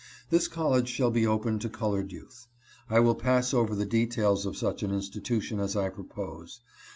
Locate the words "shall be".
0.89-1.27